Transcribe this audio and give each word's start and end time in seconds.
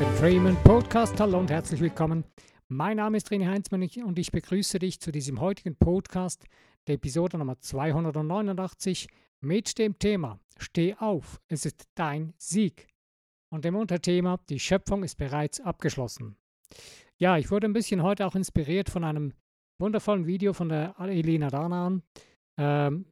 Freeman 0.00 0.56
Podcast. 0.64 1.20
Hallo 1.20 1.38
und 1.38 1.50
herzlich 1.50 1.78
willkommen. 1.80 2.24
Mein 2.68 2.96
Name 2.96 3.18
ist 3.18 3.28
René 3.30 3.48
Heinzmann 3.48 3.86
und 4.04 4.18
ich 4.18 4.32
begrüße 4.32 4.78
dich 4.78 4.98
zu 4.98 5.12
diesem 5.12 5.40
heutigen 5.40 5.76
Podcast, 5.76 6.46
der 6.86 6.94
Episode 6.94 7.36
Nummer 7.36 7.58
289 7.58 9.08
mit 9.40 9.78
dem 9.78 9.98
Thema 9.98 10.40
Steh 10.56 10.94
auf, 10.94 11.38
es 11.48 11.66
ist 11.66 11.86
dein 11.94 12.32
Sieg. 12.38 12.86
Und 13.50 13.66
dem 13.66 13.76
Unterthema 13.76 14.38
Die 14.48 14.58
Schöpfung 14.58 15.02
ist 15.04 15.16
bereits 15.16 15.60
abgeschlossen. 15.60 16.36
Ja, 17.18 17.36
ich 17.36 17.50
wurde 17.50 17.66
ein 17.66 17.74
bisschen 17.74 18.02
heute 18.02 18.26
auch 18.26 18.34
inspiriert 18.34 18.88
von 18.88 19.04
einem 19.04 19.34
wundervollen 19.78 20.26
Video 20.26 20.54
von 20.54 20.70
der 20.70 20.94
Elena 20.98 21.50
Danan, 21.50 22.02
ähm, 22.56 23.04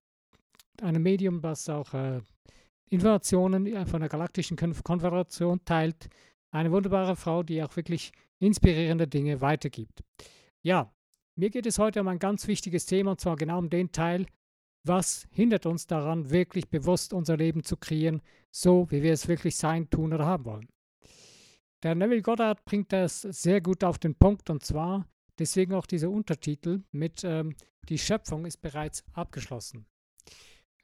einem 0.80 1.02
Medium, 1.02 1.42
das 1.42 1.68
auch 1.68 1.92
äh, 1.92 2.22
Informationen 2.90 3.86
von 3.86 4.00
der 4.00 4.08
Galaktischen 4.08 4.56
Konföderation 4.56 5.62
teilt. 5.64 6.08
Eine 6.50 6.72
wunderbare 6.72 7.16
Frau, 7.16 7.42
die 7.42 7.62
auch 7.62 7.76
wirklich 7.76 8.12
inspirierende 8.38 9.06
Dinge 9.06 9.40
weitergibt. 9.40 10.02
Ja, 10.62 10.92
mir 11.36 11.50
geht 11.50 11.66
es 11.66 11.78
heute 11.78 12.00
um 12.00 12.08
ein 12.08 12.18
ganz 12.18 12.46
wichtiges 12.48 12.86
Thema, 12.86 13.12
und 13.12 13.20
zwar 13.20 13.36
genau 13.36 13.58
um 13.58 13.70
den 13.70 13.92
Teil, 13.92 14.26
was 14.84 15.28
hindert 15.30 15.66
uns 15.66 15.86
daran, 15.86 16.30
wirklich 16.30 16.68
bewusst 16.68 17.12
unser 17.12 17.36
Leben 17.36 17.62
zu 17.62 17.76
kreieren, 17.76 18.22
so 18.50 18.90
wie 18.90 19.02
wir 19.02 19.12
es 19.12 19.28
wirklich 19.28 19.56
sein, 19.56 19.90
tun 19.90 20.12
oder 20.12 20.26
haben 20.26 20.46
wollen. 20.46 20.68
Der 21.82 21.94
Neville 21.94 22.22
Goddard 22.22 22.64
bringt 22.64 22.92
das 22.92 23.20
sehr 23.22 23.60
gut 23.60 23.84
auf 23.84 23.98
den 23.98 24.14
Punkt, 24.14 24.50
und 24.50 24.64
zwar 24.64 25.06
deswegen 25.38 25.74
auch 25.74 25.86
dieser 25.86 26.10
Untertitel 26.10 26.82
mit 26.90 27.22
ähm, 27.24 27.54
Die 27.88 27.98
Schöpfung 27.98 28.44
ist 28.46 28.60
bereits 28.60 29.04
abgeschlossen. 29.12 29.86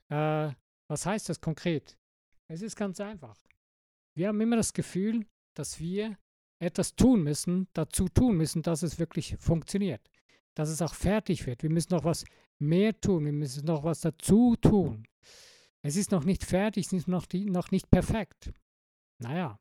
Äh, 0.08 0.52
was 0.88 1.06
heißt 1.06 1.28
das 1.28 1.40
konkret? 1.40 1.98
Es 2.48 2.62
ist 2.62 2.76
ganz 2.76 3.00
einfach. 3.00 3.36
Wir 4.14 4.28
haben 4.28 4.40
immer 4.40 4.56
das 4.56 4.72
Gefühl, 4.72 5.26
dass 5.54 5.80
wir 5.80 6.16
etwas 6.58 6.94
tun 6.94 7.22
müssen, 7.22 7.68
dazu 7.72 8.08
tun 8.08 8.36
müssen, 8.36 8.62
dass 8.62 8.82
es 8.82 8.98
wirklich 8.98 9.36
funktioniert, 9.38 10.10
dass 10.54 10.68
es 10.68 10.82
auch 10.82 10.94
fertig 10.94 11.46
wird. 11.46 11.62
Wir 11.62 11.70
müssen 11.70 11.94
noch 11.94 12.04
was 12.04 12.24
mehr 12.58 12.98
tun, 13.00 13.24
wir 13.24 13.32
müssen 13.32 13.64
noch 13.66 13.84
was 13.84 14.00
dazu 14.00 14.56
tun. 14.56 15.06
Es 15.82 15.96
ist 15.96 16.12
noch 16.12 16.24
nicht 16.24 16.44
fertig, 16.44 16.86
es 16.86 16.92
ist 16.92 17.08
noch, 17.08 17.26
die, 17.26 17.50
noch 17.50 17.70
nicht 17.70 17.90
perfekt. 17.90 18.52
Naja, 19.18 19.58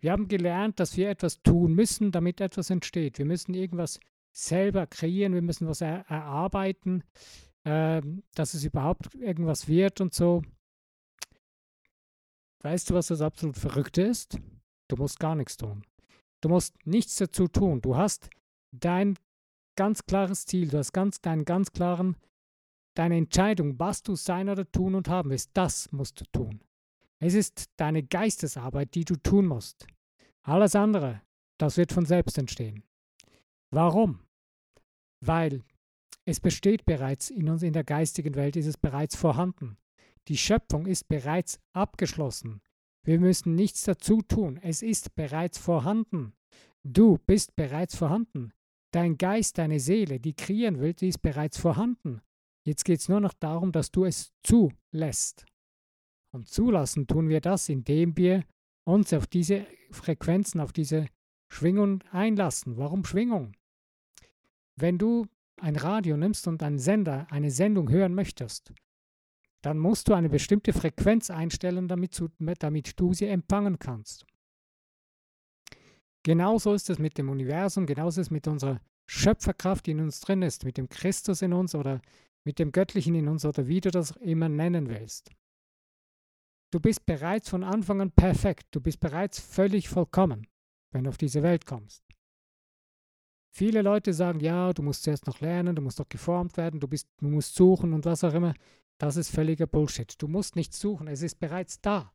wir 0.00 0.12
haben 0.12 0.28
gelernt, 0.28 0.80
dass 0.80 0.96
wir 0.96 1.08
etwas 1.10 1.42
tun 1.42 1.74
müssen, 1.74 2.12
damit 2.12 2.40
etwas 2.40 2.70
entsteht. 2.70 3.18
Wir 3.18 3.24
müssen 3.24 3.54
irgendwas 3.54 4.00
selber 4.32 4.86
kreieren, 4.86 5.34
wir 5.34 5.42
müssen 5.42 5.68
was 5.68 5.80
er 5.80 6.04
erarbeiten, 6.08 7.02
äh, 7.64 8.02
dass 8.34 8.54
es 8.54 8.64
überhaupt 8.64 9.14
irgendwas 9.14 9.68
wird 9.68 10.00
und 10.00 10.14
so. 10.14 10.42
Weißt 12.60 12.90
du, 12.90 12.94
was 12.94 13.08
das 13.08 13.20
absolut 13.20 13.56
Verrückte 13.56 14.02
ist? 14.02 14.38
Du 14.88 14.96
musst 14.96 15.20
gar 15.20 15.34
nichts 15.34 15.56
tun. 15.56 15.84
Du 16.40 16.48
musst 16.48 16.74
nichts 16.86 17.16
dazu 17.16 17.48
tun. 17.48 17.80
Du 17.80 17.96
hast 17.96 18.30
dein 18.72 19.18
ganz 19.76 20.04
klares 20.06 20.46
Ziel, 20.46 20.68
du 20.68 20.78
hast 20.78 20.92
ganz, 20.92 21.20
deinen 21.20 21.44
ganz 21.44 21.72
klaren, 21.72 22.16
deine 22.94 23.16
Entscheidung, 23.16 23.78
was 23.78 24.02
du 24.02 24.16
sein 24.16 24.48
oder 24.48 24.70
tun 24.70 24.94
und 24.94 25.08
haben 25.08 25.30
willst, 25.30 25.50
das 25.54 25.92
musst 25.92 26.20
du 26.20 26.24
tun. 26.32 26.60
Es 27.20 27.34
ist 27.34 27.70
deine 27.76 28.02
Geistesarbeit, 28.02 28.94
die 28.94 29.04
du 29.04 29.16
tun 29.16 29.46
musst. 29.46 29.86
Alles 30.42 30.74
andere, 30.74 31.22
das 31.58 31.76
wird 31.76 31.92
von 31.92 32.06
selbst 32.06 32.38
entstehen. 32.38 32.82
Warum? 33.70 34.20
Weil 35.20 35.62
es 36.24 36.40
besteht 36.40 36.84
bereits 36.84 37.30
in 37.30 37.48
uns 37.48 37.62
in 37.62 37.72
der 37.72 37.84
geistigen 37.84 38.34
Welt, 38.34 38.56
ist 38.56 38.66
es 38.66 38.76
bereits 38.76 39.16
vorhanden. 39.16 39.76
Die 40.28 40.36
Schöpfung 40.36 40.86
ist 40.86 41.08
bereits 41.08 41.60
abgeschlossen. 41.72 42.60
Wir 43.08 43.18
müssen 43.18 43.54
nichts 43.54 43.84
dazu 43.84 44.20
tun. 44.20 44.58
Es 44.60 44.82
ist 44.82 45.14
bereits 45.14 45.56
vorhanden. 45.56 46.34
Du 46.84 47.16
bist 47.16 47.56
bereits 47.56 47.96
vorhanden. 47.96 48.52
Dein 48.90 49.16
Geist, 49.16 49.56
deine 49.56 49.80
Seele, 49.80 50.20
die 50.20 50.34
kreieren 50.34 50.78
will, 50.78 50.92
die 50.92 51.08
ist 51.08 51.22
bereits 51.22 51.56
vorhanden. 51.56 52.20
Jetzt 52.66 52.84
geht 52.84 53.00
es 53.00 53.08
nur 53.08 53.20
noch 53.20 53.32
darum, 53.32 53.72
dass 53.72 53.90
du 53.90 54.04
es 54.04 54.34
zulässt. 54.42 55.46
Und 56.32 56.48
zulassen 56.48 57.06
tun 57.06 57.30
wir 57.30 57.40
das, 57.40 57.70
indem 57.70 58.14
wir 58.18 58.44
uns 58.84 59.14
auf 59.14 59.26
diese 59.26 59.66
Frequenzen, 59.90 60.60
auf 60.60 60.74
diese 60.74 61.06
Schwingung 61.50 62.04
einlassen. 62.10 62.76
Warum 62.76 63.06
Schwingung? 63.06 63.56
Wenn 64.76 64.98
du 64.98 65.24
ein 65.56 65.76
Radio 65.76 66.18
nimmst 66.18 66.46
und 66.46 66.62
einen 66.62 66.78
Sender, 66.78 67.26
eine 67.30 67.50
Sendung 67.50 67.88
hören 67.88 68.14
möchtest, 68.14 68.74
dann 69.62 69.78
musst 69.78 70.08
du 70.08 70.14
eine 70.14 70.28
bestimmte 70.28 70.72
Frequenz 70.72 71.30
einstellen, 71.30 71.88
damit 71.88 72.18
du, 72.18 72.28
damit 72.58 72.98
du 72.98 73.12
sie 73.12 73.26
empfangen 73.26 73.78
kannst. 73.78 74.24
Genauso 76.24 76.74
ist 76.74 76.90
es 76.90 76.98
mit 76.98 77.18
dem 77.18 77.28
Universum, 77.28 77.86
genauso 77.86 78.20
ist 78.20 78.28
es 78.28 78.30
mit 78.30 78.46
unserer 78.46 78.80
Schöpferkraft, 79.06 79.86
die 79.86 79.92
in 79.92 80.00
uns 80.00 80.20
drin 80.20 80.42
ist, 80.42 80.64
mit 80.64 80.76
dem 80.76 80.88
Christus 80.88 81.42
in 81.42 81.52
uns 81.52 81.74
oder 81.74 82.02
mit 82.44 82.58
dem 82.58 82.72
Göttlichen 82.72 83.14
in 83.14 83.28
uns 83.28 83.44
oder 83.44 83.66
wie 83.66 83.80
du 83.80 83.90
das 83.90 84.12
immer 84.16 84.48
nennen 84.48 84.88
willst. 84.88 85.30
Du 86.70 86.80
bist 86.80 87.06
bereits 87.06 87.48
von 87.48 87.64
Anfang 87.64 88.02
an 88.02 88.10
perfekt, 88.10 88.66
du 88.72 88.80
bist 88.80 89.00
bereits 89.00 89.40
völlig 89.40 89.88
vollkommen, 89.88 90.46
wenn 90.92 91.04
du 91.04 91.10
auf 91.10 91.16
diese 91.16 91.42
Welt 91.42 91.64
kommst. 91.64 92.04
Viele 93.54 93.82
Leute 93.82 94.12
sagen, 94.12 94.40
ja, 94.40 94.72
du 94.72 94.82
musst 94.82 95.04
zuerst 95.04 95.26
noch 95.26 95.40
lernen, 95.40 95.74
du 95.74 95.82
musst 95.82 95.98
noch 95.98 96.08
geformt 96.08 96.56
werden, 96.58 96.78
du, 96.78 96.86
bist, 96.86 97.08
du 97.18 97.28
musst 97.28 97.54
suchen 97.54 97.94
und 97.94 98.04
was 98.04 98.22
auch 98.22 98.34
immer. 98.34 98.54
Das 98.98 99.16
ist 99.16 99.30
völliger 99.30 99.66
Bullshit. 99.66 100.20
Du 100.20 100.28
musst 100.28 100.56
nicht 100.56 100.74
suchen, 100.74 101.06
es 101.06 101.22
ist 101.22 101.38
bereits 101.38 101.80
da. 101.80 102.12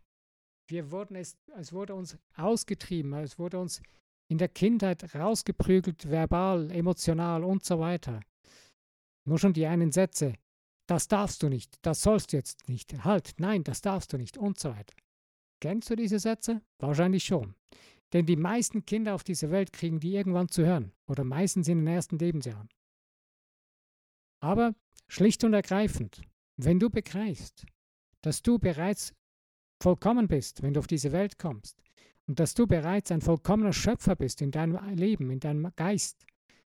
Wir 0.69 0.91
wurden 0.91 1.15
es, 1.15 1.37
es 1.57 1.73
wurde 1.73 1.95
uns 1.95 2.17
ausgetrieben, 2.35 3.13
es 3.13 3.39
wurde 3.39 3.59
uns 3.59 3.81
in 4.29 4.37
der 4.37 4.49
Kindheit 4.49 5.15
rausgeprügelt, 5.15 6.09
verbal, 6.09 6.71
emotional 6.71 7.43
und 7.43 7.63
so 7.63 7.79
weiter. 7.79 8.21
Nur 9.25 9.39
schon 9.39 9.53
die 9.53 9.65
einen 9.65 9.91
Sätze, 9.91 10.35
das 10.87 11.07
darfst 11.07 11.43
du 11.43 11.49
nicht, 11.49 11.77
das 11.81 12.01
sollst 12.01 12.33
du 12.33 12.37
jetzt 12.37 12.67
nicht, 12.67 13.03
halt, 13.05 13.33
nein, 13.37 13.63
das 13.63 13.81
darfst 13.81 14.11
du 14.11 14.17
nicht 14.17 14.37
und 14.37 14.59
so 14.59 14.69
weiter. 14.69 14.95
Kennst 15.61 15.89
du 15.89 15.95
diese 15.95 16.19
Sätze? 16.19 16.61
Wahrscheinlich 16.79 17.23
schon. 17.23 17.55
Denn 18.11 18.25
die 18.25 18.35
meisten 18.35 18.85
Kinder 18.85 19.15
auf 19.15 19.23
dieser 19.23 19.49
Welt 19.49 19.71
kriegen 19.71 19.99
die 19.99 20.13
irgendwann 20.13 20.49
zu 20.49 20.65
hören 20.65 20.91
oder 21.07 21.23
meistens 21.23 21.67
in 21.67 21.79
den 21.79 21.87
ersten 21.87 22.17
Lebensjahren. 22.17 22.69
Aber 24.41 24.75
schlicht 25.07 25.43
und 25.45 25.53
ergreifend, 25.53 26.21
wenn 26.57 26.79
du 26.79 26.89
begreifst, 26.89 27.65
dass 28.21 28.41
du 28.41 28.59
bereits 28.59 29.13
vollkommen 29.81 30.27
bist, 30.27 30.61
wenn 30.61 30.73
du 30.73 30.79
auf 30.79 30.87
diese 30.87 31.11
Welt 31.11 31.37
kommst 31.37 31.81
und 32.27 32.39
dass 32.39 32.53
du 32.53 32.67
bereits 32.67 33.11
ein 33.11 33.21
vollkommener 33.21 33.73
Schöpfer 33.73 34.15
bist 34.15 34.41
in 34.41 34.51
deinem 34.51 34.77
Leben, 34.95 35.29
in 35.29 35.39
deinem 35.39 35.71
Geist 35.75 36.25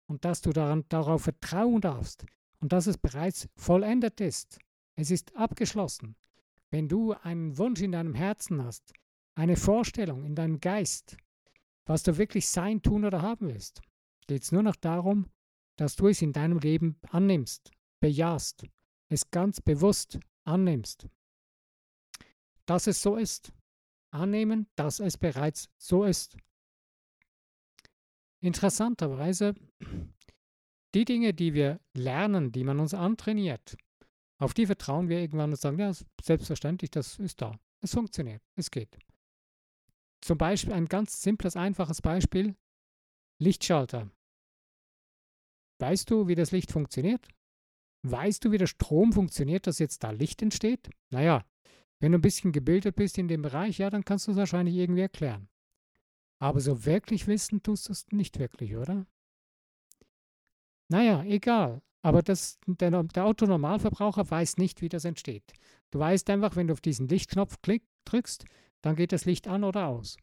und 0.07 0.23
dass 0.23 0.41
du 0.41 0.51
daran, 0.51 0.85
darauf 0.89 1.23
vertrauen 1.23 1.81
darfst 1.81 2.25
und 2.59 2.71
dass 2.71 2.87
es 2.87 2.97
bereits 2.97 3.49
vollendet 3.55 4.21
ist. 4.21 4.59
Es 4.95 5.11
ist 5.11 5.35
abgeschlossen. 5.35 6.15
Wenn 6.69 6.87
du 6.87 7.13
einen 7.13 7.57
Wunsch 7.57 7.81
in 7.81 7.91
deinem 7.91 8.13
Herzen 8.13 8.63
hast, 8.63 8.93
eine 9.35 9.57
Vorstellung 9.57 10.25
in 10.25 10.35
deinem 10.35 10.59
Geist, 10.59 11.17
was 11.85 12.03
du 12.03 12.17
wirklich 12.17 12.47
sein, 12.47 12.81
tun 12.81 13.03
oder 13.03 13.21
haben 13.21 13.47
willst. 13.47 13.81
Geht 14.27 14.43
es 14.43 14.51
nur 14.51 14.63
noch 14.63 14.75
darum, 14.75 15.27
dass 15.75 15.95
du 15.95 16.07
es 16.07 16.21
in 16.21 16.31
deinem 16.31 16.59
Leben 16.59 16.97
annimmst, 17.09 17.71
bejahst, 17.99 18.63
es 19.11 19.29
ganz 19.29 19.61
bewusst 19.61 20.19
annimmst. 20.45 21.07
Dass 22.65 22.87
es 22.87 23.01
so 23.01 23.17
ist. 23.17 23.51
Annehmen, 24.13 24.67
dass 24.75 24.99
es 24.99 25.17
bereits 25.17 25.69
so 25.77 26.03
ist. 26.03 26.37
Interessanterweise, 28.41 29.53
die 30.93 31.05
Dinge, 31.05 31.33
die 31.33 31.53
wir 31.53 31.79
lernen, 31.93 32.51
die 32.51 32.63
man 32.63 32.79
uns 32.79 32.93
antrainiert, 32.93 33.77
auf 34.37 34.53
die 34.53 34.65
vertrauen 34.65 35.07
wir 35.07 35.19
irgendwann 35.19 35.51
und 35.51 35.59
sagen, 35.59 35.79
ja, 35.79 35.93
selbstverständlich, 36.21 36.91
das 36.91 37.19
ist 37.19 37.41
da. 37.41 37.57
Es 37.81 37.93
funktioniert, 37.93 38.41
es 38.55 38.71
geht. 38.71 38.97
Zum 40.21 40.37
Beispiel 40.37 40.73
ein 40.73 40.87
ganz 40.87 41.21
simples, 41.21 41.55
einfaches 41.55 42.01
Beispiel. 42.01 42.55
Lichtschalter. 43.39 44.09
Weißt 45.79 46.09
du, 46.09 46.27
wie 46.27 46.35
das 46.35 46.51
Licht 46.51 46.71
funktioniert? 46.71 47.27
Weißt 48.03 48.43
du, 48.43 48.51
wie 48.51 48.57
der 48.57 48.67
Strom 48.67 49.13
funktioniert, 49.13 49.67
dass 49.67 49.79
jetzt 49.79 50.03
da 50.03 50.11
Licht 50.11 50.41
entsteht? 50.41 50.89
Naja, 51.11 51.45
wenn 51.99 52.11
du 52.11 52.17
ein 52.17 52.21
bisschen 52.21 52.51
gebildet 52.51 52.95
bist 52.95 53.17
in 53.17 53.27
dem 53.27 53.43
Bereich, 53.43 53.77
ja, 53.77 53.89
dann 53.89 54.03
kannst 54.03 54.27
du 54.27 54.31
es 54.31 54.37
wahrscheinlich 54.37 54.75
irgendwie 54.75 55.01
erklären. 55.01 55.49
Aber 56.39 56.59
so 56.59 56.85
wirklich 56.85 57.27
wissen 57.27 57.61
tust 57.61 57.87
du 57.87 57.91
es 57.91 58.07
nicht 58.11 58.39
wirklich, 58.39 58.75
oder? 58.75 59.05
Naja, 60.89 61.23
egal. 61.23 61.83
Aber 62.03 62.23
das, 62.23 62.59
der, 62.65 63.03
der 63.03 63.25
Autonormalverbraucher 63.25 64.29
weiß 64.29 64.57
nicht, 64.57 64.81
wie 64.81 64.89
das 64.89 65.05
entsteht. 65.05 65.53
Du 65.91 65.99
weißt 65.99 66.29
einfach, 66.31 66.55
wenn 66.55 66.67
du 66.67 66.73
auf 66.73 66.81
diesen 66.81 67.07
Lichtknopf 67.07 67.61
klick, 67.61 67.83
drückst, 68.05 68.45
dann 68.81 68.95
geht 68.95 69.11
das 69.11 69.25
Licht 69.25 69.47
an 69.47 69.63
oder 69.63 69.87
aus. 69.87 70.17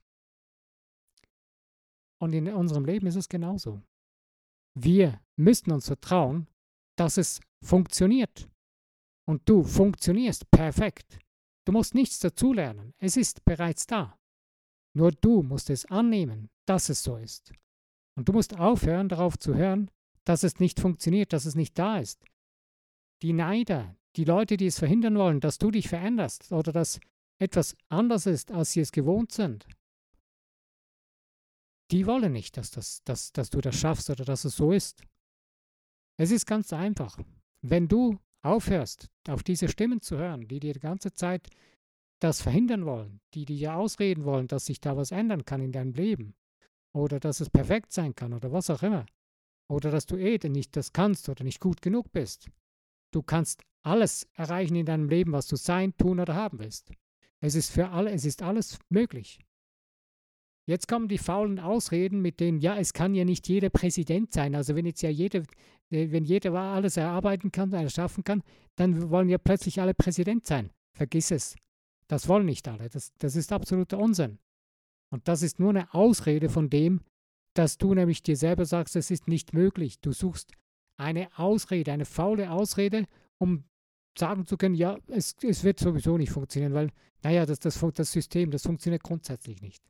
Und 2.21 2.33
in 2.33 2.49
unserem 2.49 2.85
Leben 2.85 3.07
ist 3.07 3.15
es 3.15 3.29
genauso. 3.29 3.81
Wir 4.75 5.21
müssen 5.37 5.71
uns 5.71 5.87
vertrauen, 5.87 6.49
dass 6.97 7.17
es 7.17 7.41
funktioniert. 7.65 8.49
Und 9.27 9.49
du 9.49 9.63
funktionierst 9.63 10.51
perfekt. 10.51 11.19
Du 11.67 11.73
musst 11.73 11.95
nichts 11.95 12.19
dazulernen. 12.19 12.95
Es 12.99 13.17
ist 13.17 13.45
bereits 13.45 13.87
da. 13.87 14.19
Nur 14.95 15.13
du 15.13 15.43
musst 15.43 15.71
es 15.71 15.85
annehmen, 15.87 16.49
dass 16.67 16.89
es 16.89 17.03
so 17.03 17.17
ist. 17.17 17.53
Und 18.17 18.29
du 18.29 18.33
musst 18.33 18.59
aufhören, 18.59 19.09
darauf 19.09 19.39
zu 19.39 19.55
hören, 19.55 19.91
dass 20.25 20.43
es 20.43 20.61
nicht 20.61 20.81
funktioniert, 20.81 21.33
dass 21.33 21.45
es 21.45 21.55
nicht 21.55 21.79
da 21.79 21.99
ist. 21.99 22.25
Die 23.23 23.33
Neider, 23.33 23.97
die 24.17 24.25
Leute, 24.25 24.57
die 24.57 24.67
es 24.67 24.79
verhindern 24.79 25.17
wollen, 25.17 25.41
dass 25.41 25.59
du 25.59 25.71
dich 25.71 25.89
veränderst 25.89 26.51
oder 26.53 26.73
dass 26.73 27.01
etwas 27.39 27.77
anders 27.89 28.27
ist, 28.27 28.51
als 28.51 28.73
sie 28.73 28.81
es 28.81 28.93
gewohnt 28.93 29.33
sind, 29.33 29.67
die 31.91 32.07
wollen 32.07 32.33
nicht, 32.33 32.57
dass, 32.57 32.71
das, 32.71 33.03
dass, 33.05 33.33
dass 33.33 33.51
du 33.51 33.61
das 33.61 33.77
schaffst 33.77 34.11
oder 34.11 34.25
dass 34.25 34.45
es 34.45 34.57
so 34.57 34.73
ist. 34.73 35.05
Es 36.19 36.31
ist 36.31 36.47
ganz 36.47 36.73
einfach. 36.73 37.19
Wenn 37.63 37.89
du 37.89 38.19
aufhörst, 38.43 39.09
auf 39.29 39.43
diese 39.43 39.69
Stimmen 39.69 40.01
zu 40.01 40.17
hören, 40.17 40.47
die 40.47 40.61
dir 40.61 40.75
die 40.75 40.81
ganze 40.81 41.13
Zeit 41.13 41.49
das 42.21 42.41
verhindern 42.41 42.87
wollen, 42.87 43.21
die 43.35 43.45
dir 43.45 43.75
ausreden 43.75 44.25
wollen, 44.25 44.49
dass 44.49 44.67
sich 44.67 44.81
da 44.81 44.97
was 44.97 45.11
ändern 45.11 45.45
kann 45.45 45.61
in 45.61 45.73
deinem 45.73 45.93
Leben 45.93 46.35
oder 46.93 47.21
dass 47.21 47.41
es 47.41 47.51
perfekt 47.51 47.93
sein 47.93 48.15
kann 48.15 48.33
oder 48.33 48.53
was 48.53 48.71
auch 48.71 48.83
immer 48.83 49.07
oder 49.69 49.91
dass 49.91 50.07
du 50.07 50.17
eh 50.17 50.39
nicht 50.49 50.77
das 50.77 50.93
kannst 50.93 51.29
oder 51.29 51.45
nicht 51.45 51.61
gut 51.61 51.83
genug 51.83 52.11
bist. 52.13 52.51
Du 53.13 53.23
kannst 53.23 53.63
alles 53.83 54.27
erreichen 54.35 54.77
in 54.77 54.87
deinem 54.87 55.09
Leben, 55.09 55.33
was 55.33 55.47
du 55.47 55.57
sein, 55.57 55.97
tun 55.97 56.21
oder 56.21 56.35
haben 56.35 56.59
willst. 56.59 56.93
Es 57.41 57.55
ist 57.55 57.71
für 57.71 57.91
alle, 57.91 58.11
es 58.11 58.25
ist 58.25 58.43
alles 58.43 58.79
möglich. 58.89 59.39
Jetzt 60.69 60.87
kommen 60.87 61.09
die 61.09 61.17
faulen 61.17 61.61
Ausreden 61.61 62.21
mit 62.21 62.41
denen, 62.41 62.61
ja, 62.61 62.77
es 62.77 62.93
kann 62.93 63.15
ja 63.15 63.25
nicht 63.25 63.49
jeder 63.49 63.71
Präsident 63.71 64.35
sein. 64.35 64.55
Also 64.55 64.77
wenn 64.77 64.85
jetzt 64.85 65.01
ja 65.01 65.09
jeder, 65.09 65.39
äh, 65.89 66.11
wenn 66.11 66.27
jeder 66.27 66.53
alles 66.53 66.99
erarbeiten 66.99 67.51
kann, 67.51 67.73
erschaffen 67.73 68.23
kann, 68.23 68.43
dann 68.77 69.11
wollen 69.11 69.31
ja 69.31 69.39
plötzlich 69.39 69.81
alle 69.81 69.95
Präsident 69.95 70.45
sein. 70.45 70.71
Vergiss 70.93 71.31
es. 71.31 71.57
Das 72.07 72.29
wollen 72.29 72.45
nicht 72.45 72.69
alle. 72.69 72.91
Das, 72.91 73.15
das 73.17 73.35
ist 73.35 73.51
absoluter 73.51 73.97
Unsinn. 73.97 74.41
Und 75.09 75.27
das 75.27 75.41
ist 75.41 75.59
nur 75.59 75.71
eine 75.71 75.95
Ausrede 75.95 76.51
von 76.51 76.69
dem, 76.69 77.01
dass 77.55 77.79
du 77.79 77.95
nämlich 77.95 78.23
dir 78.23 78.37
selber 78.37 78.67
sagst, 78.67 78.95
es 78.95 79.11
ist 79.11 79.27
nicht 79.27 79.55
möglich. 79.55 80.01
Du 80.01 80.13
suchst 80.13 80.53
eine 80.99 81.29
Ausrede, 81.39 81.93
eine 81.93 82.05
faule 82.05 82.51
Ausrede, 82.51 83.07
um 83.39 83.65
sagen 84.19 84.45
zu 84.45 84.59
können, 84.59 84.75
ja, 84.75 84.99
es, 85.07 85.35
es 85.43 85.65
wird 85.65 85.79
sowieso 85.79 86.19
nicht 86.19 86.33
funktionieren, 86.33 86.75
weil, 86.75 86.91
naja, 87.23 87.47
das, 87.47 87.59
das, 87.59 87.83
das 87.95 88.13
System, 88.13 88.51
das 88.51 88.65
funktioniert 88.65 89.03
grundsätzlich 89.03 89.63
nicht. 89.63 89.83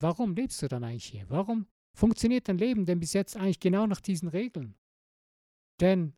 Warum 0.00 0.34
lebst 0.34 0.62
du 0.62 0.68
dann 0.68 0.84
eigentlich 0.84 1.06
hier? 1.06 1.24
Warum 1.28 1.66
funktioniert 1.94 2.48
dein 2.48 2.58
Leben 2.58 2.86
denn 2.86 3.00
bis 3.00 3.12
jetzt 3.12 3.36
eigentlich 3.36 3.60
genau 3.60 3.86
nach 3.86 4.00
diesen 4.00 4.28
Regeln? 4.28 4.74
Denn 5.80 6.14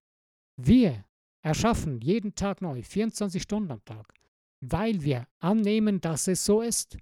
wir 0.56 1.04
erschaffen 1.42 2.00
jeden 2.00 2.34
Tag 2.34 2.60
neu, 2.60 2.82
24 2.82 3.42
Stunden 3.42 3.70
am 3.70 3.84
Tag, 3.84 4.12
weil 4.60 5.02
wir 5.02 5.26
annehmen, 5.38 6.00
dass 6.00 6.28
es 6.28 6.44
so 6.44 6.60
ist. 6.60 6.98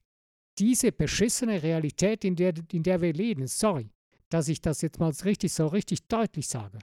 Diese 0.58 0.92
beschissene 0.92 1.62
Realität, 1.62 2.24
in 2.24 2.36
der, 2.36 2.54
in 2.72 2.82
der 2.82 3.00
wir 3.00 3.12
leben, 3.12 3.46
sorry, 3.46 3.90
dass 4.28 4.48
ich 4.48 4.60
das 4.60 4.82
jetzt 4.82 4.98
mal 4.98 5.12
richtig 5.24 5.52
so 5.52 5.66
richtig 5.66 6.06
deutlich 6.06 6.48
sage. 6.48 6.78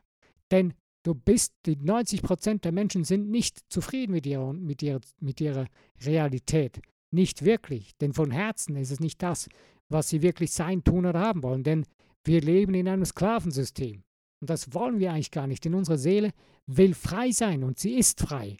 Denn 0.51 0.73
du 1.03 1.13
bist, 1.13 1.53
die 1.65 1.75
90 1.75 2.21
Prozent 2.21 2.65
der 2.65 2.71
Menschen 2.71 3.03
sind 3.03 3.29
nicht 3.29 3.59
zufrieden 3.69 4.13
mit 4.13 4.25
ihrer, 4.25 4.53
mit, 4.53 4.81
ihrer, 4.81 5.01
mit 5.19 5.41
ihrer 5.41 5.67
Realität. 6.03 6.81
Nicht 7.11 7.45
wirklich, 7.45 7.95
denn 7.97 8.13
von 8.13 8.31
Herzen 8.31 8.75
ist 8.75 8.91
es 8.91 8.99
nicht 8.99 9.21
das, 9.21 9.47
was 9.89 10.09
sie 10.09 10.21
wirklich 10.21 10.51
sein, 10.51 10.83
tun 10.83 11.05
oder 11.05 11.19
haben 11.19 11.43
wollen. 11.43 11.63
Denn 11.63 11.85
wir 12.23 12.41
leben 12.41 12.73
in 12.73 12.87
einem 12.87 13.05
Sklavensystem. 13.05 14.03
Und 14.41 14.49
das 14.49 14.73
wollen 14.73 14.99
wir 14.99 15.11
eigentlich 15.11 15.31
gar 15.31 15.47
nicht, 15.47 15.65
denn 15.65 15.73
unsere 15.73 15.97
Seele 15.97 16.31
will 16.67 16.93
frei 16.93 17.31
sein 17.31 17.63
und 17.63 17.79
sie 17.79 17.95
ist 17.95 18.19
frei. 18.19 18.57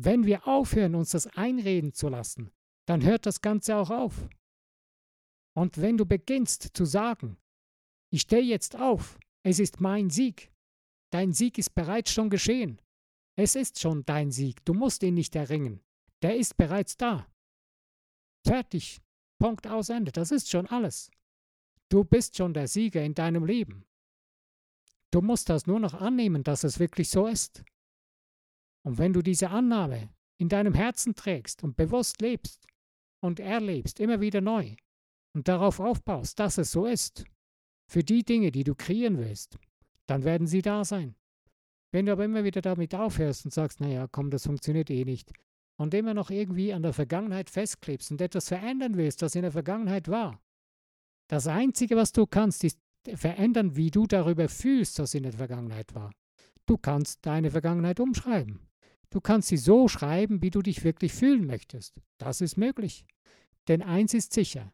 Wenn 0.00 0.26
wir 0.26 0.46
aufhören, 0.46 0.94
uns 0.94 1.10
das 1.10 1.26
einreden 1.26 1.92
zu 1.92 2.08
lassen, 2.08 2.50
dann 2.86 3.04
hört 3.04 3.26
das 3.26 3.40
Ganze 3.40 3.76
auch 3.76 3.90
auf. 3.90 4.28
Und 5.56 5.78
wenn 5.80 5.98
du 5.98 6.06
beginnst 6.06 6.70
zu 6.72 6.84
sagen, 6.84 7.36
ich 8.12 8.22
stehe 8.22 8.42
jetzt 8.42 8.76
auf, 8.76 9.18
es 9.44 9.58
ist 9.58 9.80
mein 9.80 10.08
Sieg, 10.08 10.52
dein 11.12 11.32
Sieg 11.32 11.58
ist 11.58 11.74
bereits 11.74 12.12
schon 12.12 12.30
geschehen. 12.30 12.80
Es 13.36 13.54
ist 13.54 13.80
schon 13.80 14.04
dein 14.04 14.30
Sieg, 14.30 14.64
du 14.64 14.72
musst 14.72 15.02
ihn 15.02 15.14
nicht 15.14 15.34
erringen, 15.34 15.80
der 16.22 16.36
ist 16.36 16.56
bereits 16.56 16.96
da. 16.96 17.26
Fertig, 18.46 19.00
Punkt 19.38 19.66
aus 19.66 19.88
Ende. 19.88 20.12
Das 20.12 20.30
ist 20.30 20.50
schon 20.50 20.66
alles. 20.66 21.10
Du 21.88 22.04
bist 22.04 22.36
schon 22.36 22.54
der 22.54 22.68
Sieger 22.68 23.02
in 23.02 23.14
deinem 23.14 23.44
Leben. 23.44 23.84
Du 25.10 25.22
musst 25.22 25.48
das 25.48 25.66
nur 25.66 25.80
noch 25.80 25.94
annehmen, 25.94 26.44
dass 26.44 26.64
es 26.64 26.78
wirklich 26.78 27.08
so 27.08 27.26
ist. 27.26 27.64
Und 28.82 28.98
wenn 28.98 29.12
du 29.12 29.22
diese 29.22 29.50
Annahme 29.50 30.10
in 30.38 30.48
deinem 30.48 30.74
Herzen 30.74 31.14
trägst 31.14 31.62
und 31.62 31.76
bewusst 31.76 32.20
lebst 32.20 32.66
und 33.20 33.40
erlebst, 33.40 34.00
immer 34.00 34.20
wieder 34.20 34.40
neu, 34.40 34.76
und 35.34 35.48
darauf 35.48 35.80
aufbaust, 35.80 36.38
dass 36.38 36.58
es 36.58 36.72
so 36.72 36.86
ist, 36.86 37.24
für 37.86 38.02
die 38.02 38.24
Dinge, 38.24 38.52
die 38.52 38.64
du 38.64 38.74
kreieren 38.74 39.18
willst, 39.18 39.58
dann 40.06 40.24
werden 40.24 40.46
sie 40.46 40.62
da 40.62 40.84
sein. 40.84 41.14
Wenn 41.90 42.06
du 42.06 42.12
aber 42.12 42.24
immer 42.24 42.44
wieder 42.44 42.60
damit 42.60 42.94
aufhörst 42.94 43.44
und 43.44 43.52
sagst, 43.52 43.80
naja, 43.80 44.08
komm, 44.10 44.30
das 44.30 44.44
funktioniert 44.44 44.90
eh 44.90 45.04
nicht, 45.04 45.32
und 45.78 45.94
immer 45.94 46.12
noch 46.12 46.30
irgendwie 46.30 46.72
an 46.72 46.82
der 46.82 46.92
Vergangenheit 46.92 47.48
festklebst 47.48 48.10
und 48.10 48.20
etwas 48.20 48.48
verändern 48.48 48.96
willst, 48.96 49.22
das 49.22 49.34
in 49.34 49.42
der 49.42 49.52
Vergangenheit 49.52 50.08
war. 50.08 50.42
Das 51.28 51.46
Einzige, 51.46 51.96
was 51.96 52.12
du 52.12 52.26
kannst, 52.26 52.64
ist 52.64 52.78
verändern, 53.14 53.76
wie 53.76 53.90
du 53.90 54.06
darüber 54.06 54.48
fühlst, 54.48 54.98
was 54.98 55.14
in 55.14 55.22
der 55.22 55.32
Vergangenheit 55.32 55.94
war. 55.94 56.12
Du 56.66 56.76
kannst 56.76 57.24
deine 57.24 57.50
Vergangenheit 57.50 58.00
umschreiben. 58.00 58.68
Du 59.10 59.20
kannst 59.20 59.48
sie 59.48 59.56
so 59.56 59.88
schreiben, 59.88 60.42
wie 60.42 60.50
du 60.50 60.60
dich 60.60 60.84
wirklich 60.84 61.14
fühlen 61.14 61.46
möchtest. 61.46 62.02
Das 62.18 62.40
ist 62.40 62.58
möglich. 62.58 63.06
Denn 63.68 63.82
eins 63.82 64.14
ist 64.14 64.32
sicher, 64.32 64.72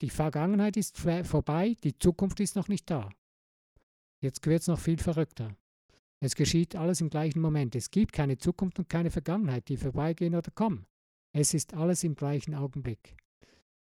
die 0.00 0.10
Vergangenheit 0.10 0.76
ist 0.76 0.98
vorbei, 0.98 1.76
die 1.84 1.98
Zukunft 1.98 2.40
ist 2.40 2.56
noch 2.56 2.68
nicht 2.68 2.90
da. 2.90 3.10
Jetzt 4.20 4.44
wird 4.46 4.62
es 4.62 4.68
noch 4.68 4.80
viel 4.80 4.98
verrückter. 4.98 5.54
Es 6.20 6.34
geschieht 6.34 6.76
alles 6.76 7.00
im 7.00 7.10
gleichen 7.10 7.40
Moment. 7.40 7.74
Es 7.74 7.90
gibt 7.90 8.12
keine 8.12 8.38
Zukunft 8.38 8.78
und 8.78 8.88
keine 8.88 9.10
Vergangenheit, 9.10 9.68
die 9.68 9.76
vorbeigehen 9.76 10.34
oder 10.34 10.50
kommen. 10.50 10.86
Es 11.32 11.52
ist 11.52 11.74
alles 11.74 12.04
im 12.04 12.14
gleichen 12.14 12.54
Augenblick. 12.54 13.16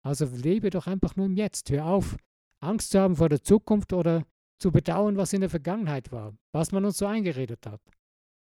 Also 0.02 0.26
lebe 0.26 0.70
doch 0.70 0.86
einfach 0.86 1.16
nur 1.16 1.26
im 1.26 1.36
Jetzt. 1.36 1.70
Hör 1.70 1.86
auf, 1.86 2.16
Angst 2.60 2.90
zu 2.90 3.00
haben 3.00 3.16
vor 3.16 3.28
der 3.28 3.42
Zukunft 3.42 3.92
oder 3.92 4.26
zu 4.58 4.72
bedauern, 4.72 5.16
was 5.16 5.32
in 5.32 5.40
der 5.40 5.50
Vergangenheit 5.50 6.10
war, 6.12 6.36
was 6.52 6.72
man 6.72 6.84
uns 6.84 6.98
so 6.98 7.06
eingeredet 7.06 7.66
hat. 7.66 7.80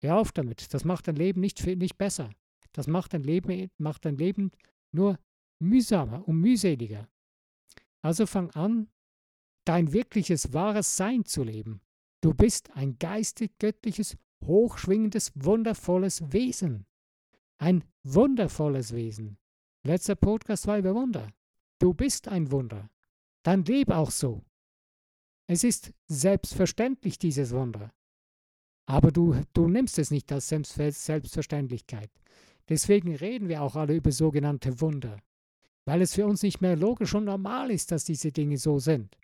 Hör 0.01 0.17
auf 0.17 0.31
damit. 0.31 0.73
Das 0.73 0.85
macht 0.85 1.07
dein 1.07 1.15
Leben 1.15 1.41
nicht, 1.41 1.65
nicht 1.65 1.97
besser. 1.97 2.29
Das 2.73 2.87
macht 2.87 3.13
dein, 3.13 3.23
Leben, 3.23 3.69
macht 3.77 4.05
dein 4.05 4.17
Leben 4.17 4.51
nur 4.91 5.17
mühsamer 5.59 6.27
und 6.27 6.39
mühseliger. 6.39 7.07
Also 8.01 8.25
fang 8.25 8.51
an, 8.51 8.89
dein 9.65 9.93
wirkliches 9.93 10.53
wahres 10.53 10.97
Sein 10.97 11.25
zu 11.25 11.43
leben. 11.43 11.81
Du 12.25 12.33
bist 12.33 12.75
ein 12.75 12.97
geistig 12.97 13.51
göttliches, 13.59 14.17
hochschwingendes, 14.43 15.31
wundervolles 15.35 16.33
Wesen. 16.33 16.87
Ein 17.59 17.83
wundervolles 18.01 18.95
Wesen. 18.95 19.37
Letzter 19.83 20.15
Podcast 20.15 20.65
war 20.65 20.79
über 20.79 20.95
Wunder. 20.95 21.31
Du 21.77 21.93
bist 21.93 22.27
ein 22.27 22.49
Wunder. 22.49 22.89
Dann 23.43 23.63
leb 23.63 23.91
auch 23.91 24.09
so. 24.09 24.43
Es 25.45 25.63
ist 25.63 25.93
selbstverständlich, 26.07 27.19
dieses 27.19 27.51
Wunder. 27.51 27.93
Aber 28.87 29.11
du, 29.11 29.39
du 29.53 29.67
nimmst 29.67 29.99
es 29.99 30.09
nicht 30.09 30.31
als 30.31 30.49
Selbstverständlichkeit. 30.49 32.09
Deswegen 32.67 33.13
reden 33.13 33.49
wir 33.49 33.61
auch 33.61 33.75
alle 33.75 33.95
über 33.95 34.11
sogenannte 34.11 34.81
Wunder. 34.81 35.19
Weil 35.85 36.01
es 36.01 36.15
für 36.15 36.25
uns 36.25 36.41
nicht 36.41 36.59
mehr 36.59 36.75
logisch 36.75 37.13
und 37.13 37.25
normal 37.25 37.69
ist, 37.69 37.91
dass 37.91 38.03
diese 38.03 38.31
Dinge 38.31 38.57
so 38.57 38.79
sind. 38.79 39.15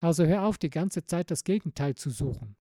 Also 0.00 0.24
hör 0.24 0.46
auf, 0.46 0.56
die 0.56 0.70
ganze 0.70 1.04
Zeit 1.04 1.30
das 1.30 1.44
Gegenteil 1.44 1.94
zu 1.94 2.08
suchen. 2.08 2.56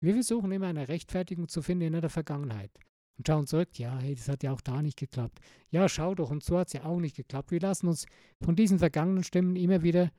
Wir 0.00 0.14
versuchen 0.14 0.52
immer 0.52 0.68
eine 0.68 0.88
Rechtfertigung 0.88 1.48
zu 1.48 1.60
finden 1.60 1.92
in 1.92 2.00
der 2.00 2.08
Vergangenheit 2.08 2.70
und 3.16 3.26
schauen 3.26 3.48
zurück, 3.48 3.76
ja, 3.78 3.98
hey, 3.98 4.14
das 4.14 4.28
hat 4.28 4.44
ja 4.44 4.52
auch 4.52 4.60
da 4.60 4.80
nicht 4.80 4.96
geklappt. 4.96 5.40
Ja, 5.70 5.88
schau 5.88 6.14
doch, 6.14 6.30
und 6.30 6.44
so 6.44 6.56
hat 6.56 6.68
es 6.68 6.74
ja 6.74 6.84
auch 6.84 7.00
nicht 7.00 7.16
geklappt. 7.16 7.50
Wir 7.50 7.58
lassen 7.58 7.88
uns 7.88 8.06
von 8.40 8.54
diesen 8.54 8.78
vergangenen 8.78 9.24
Stimmen 9.24 9.56
immer 9.56 9.82
wieder, 9.82 10.12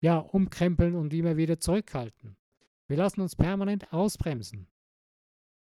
ja, 0.00 0.16
umkrempeln 0.16 0.94
und 0.94 1.12
immer 1.12 1.36
wieder 1.36 1.60
zurückhalten. 1.60 2.38
Wir 2.86 2.96
lassen 2.96 3.20
uns 3.20 3.36
permanent 3.36 3.92
ausbremsen. 3.92 4.66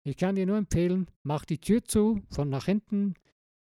Ich 0.03 0.15
kann 0.15 0.35
dir 0.35 0.45
nur 0.45 0.57
empfehlen, 0.57 1.11
mach 1.23 1.43
die 1.43 1.59
Tür 1.59 1.83
zu, 1.83 2.21
von 2.29 2.47
nach 2.47 2.67
hinten, 2.67 3.15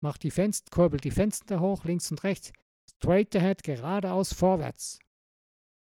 mach 0.00 0.16
die 0.16 0.30
Fenster, 0.30 0.70
kurbel 0.70 0.98
die 0.98 1.10
Fenster 1.10 1.60
hoch, 1.60 1.84
links 1.84 2.10
und 2.10 2.24
rechts, 2.24 2.54
straight 2.88 3.36
ahead, 3.36 3.62
geradeaus, 3.62 4.32
vorwärts 4.32 4.98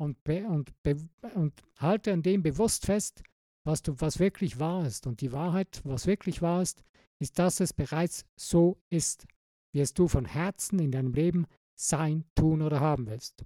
und, 0.02 0.24
be, 0.24 0.44
und, 0.46 0.82
be, 0.82 0.96
und 1.34 1.62
halte 1.76 2.12
an 2.12 2.22
dem 2.22 2.42
bewusst 2.42 2.86
fest, 2.86 3.22
was, 3.64 3.82
du, 3.82 4.00
was 4.00 4.18
wirklich 4.18 4.58
wahr 4.58 4.84
ist. 4.84 5.06
Und 5.06 5.20
die 5.20 5.32
Wahrheit, 5.32 5.80
was 5.84 6.06
wirklich 6.06 6.42
wahr 6.42 6.60
ist, 6.60 6.82
ist, 7.20 7.38
dass 7.38 7.60
es 7.60 7.72
bereits 7.72 8.24
so 8.36 8.82
ist, 8.90 9.26
wie 9.72 9.80
es 9.80 9.94
du 9.94 10.08
von 10.08 10.24
Herzen 10.24 10.80
in 10.80 10.90
deinem 10.90 11.12
Leben 11.12 11.46
sein, 11.78 12.24
tun 12.34 12.62
oder 12.62 12.80
haben 12.80 13.06
willst. 13.06 13.44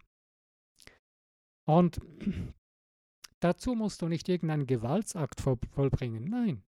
Und 1.68 2.00
dazu 3.40 3.75
musst 3.75 4.00
du 4.00 4.08
nicht 4.08 4.28
irgendeinen 4.28 4.66
Gewaltsakt 4.66 5.40
vollbringen. 5.40 6.25
Nein. 6.25 6.64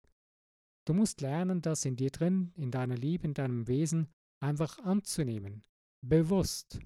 Du 0.85 0.93
musst 0.93 1.21
lernen, 1.21 1.61
das 1.61 1.85
in 1.85 1.95
dir 1.95 2.11
drin, 2.11 2.51
in 2.55 2.71
deiner 2.71 2.95
Liebe, 2.95 3.25
in 3.25 3.33
deinem 3.33 3.67
Wesen 3.67 4.07
einfach 4.39 4.79
anzunehmen. 4.79 5.63
Bewusst. 6.01 6.79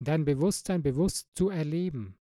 dein 0.00 0.24
Bewusstsein 0.24 0.82
bewusst 0.82 1.28
zu 1.34 1.48
erleben. 1.48 2.16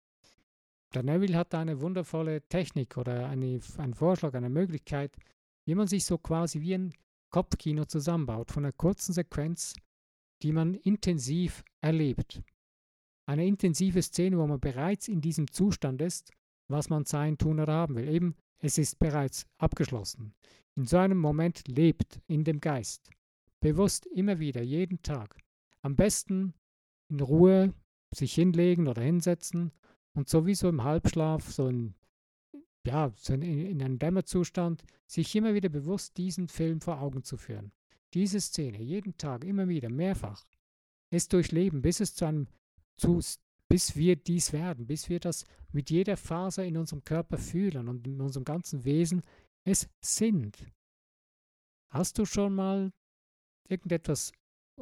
Der 0.95 1.05
Neville 1.05 1.37
hat 1.37 1.55
eine 1.55 1.81
wundervolle 1.81 2.43
Technik 2.49 2.97
oder 2.97 3.29
eine, 3.29 3.61
einen 3.79 3.95
Vorschlag, 3.95 4.35
eine 4.35 4.51
Möglichkeit, 4.51 5.17
wie 5.65 5.77
man 5.77 5.87
sich 5.87 6.05
so 6.05 6.19
quasi 6.19 6.61
wie 6.61 6.75
ein 6.75 6.93
Kopfkino 7.31 7.85
zusammenbaut, 7.85 8.51
von 8.51 8.65
einer 8.65 8.73
kurzen 8.73 9.13
Sequenz, 9.13 9.75
die 10.43 10.51
man 10.51 10.75
intensiv 10.75 11.63
erlebt. 11.81 12.43
Eine 13.27 13.47
intensive 13.47 14.03
Szene, 14.03 14.39
wo 14.39 14.47
man 14.47 14.59
bereits 14.59 15.07
in 15.07 15.21
diesem 15.21 15.49
Zustand 15.53 16.03
ist, 16.03 16.33
was 16.67 16.89
man 16.89 17.05
sein, 17.05 17.39
tun 17.39 17.61
oder 17.61 17.73
haben 17.73 17.95
will. 17.95 18.09
Eben, 18.09 18.35
es 18.59 18.77
ist 18.77 18.99
bereits 18.99 19.47
abgeschlossen. 19.59 20.35
In 20.75 20.87
so 20.87 20.97
einem 20.97 21.19
Moment 21.19 21.69
lebt 21.69 22.21
in 22.27 22.43
dem 22.43 22.61
Geist. 22.61 23.11
Bewusst 23.61 24.07
immer 24.07 24.41
wieder, 24.41 24.63
jeden 24.63 25.03
Tag. 25.03 25.39
Am 25.83 25.95
besten 25.95 26.55
in 27.09 27.21
Ruhe 27.21 27.75
sich 28.13 28.35
hinlegen 28.35 28.89
oder 28.89 29.03
hinsetzen 29.03 29.71
und 30.15 30.29
sowieso 30.29 30.69
im 30.69 30.85
Halbschlaf, 30.85 31.51
so 31.51 31.69
in, 31.69 31.95
ja, 32.87 33.13
so 33.17 33.35
in, 33.35 33.43
in 33.43 33.83
einem 33.83 33.99
Dämmerzustand, 33.99 34.83
sich 35.07 35.35
immer 35.35 35.55
wieder 35.55 35.69
bewusst 35.69 36.17
diesen 36.17 36.49
Film 36.49 36.81
vor 36.81 37.01
Augen 37.01 37.23
zu 37.23 37.37
führen. 37.37 37.73
Diese 38.15 38.41
Szene, 38.41 38.83
jeden 38.83 39.17
Tag, 39.17 39.45
immer 39.45 39.69
wieder, 39.69 39.89
mehrfach. 39.89 40.45
Es 41.11 41.29
durchleben, 41.29 41.83
bis 41.83 42.01
es 42.01 42.15
zu 42.15 42.25
einem, 42.25 42.49
zu, 42.97 43.21
bis 43.69 43.97
wir 43.97 44.17
dies 44.17 44.53
werden, 44.53 44.87
bis 44.87 45.09
wir 45.09 45.21
das 45.21 45.45
mit 45.73 45.91
jeder 45.91 46.17
Faser 46.17 46.65
in 46.65 46.77
unserem 46.77 47.05
Körper 47.05 47.39
fühlen 47.39 47.89
und 47.89 48.07
in 48.07 48.21
unserem 48.21 48.45
ganzen 48.45 48.85
Wesen 48.85 49.23
es 49.65 49.89
sind. 50.01 50.67
Hast 51.91 52.19
du 52.19 52.25
schon 52.25 52.55
mal 52.55 52.93
irgendetwas, 53.69 54.33